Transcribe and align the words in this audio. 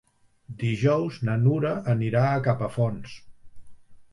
Dijous 0.61 1.19
na 1.29 1.35
Nura 1.43 1.73
anirà 1.95 2.25
a 2.31 2.43
Capafonts. 2.49 3.15